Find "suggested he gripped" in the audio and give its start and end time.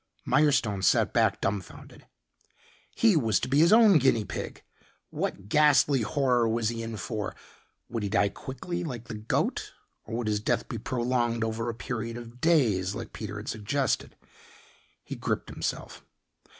13.47-15.51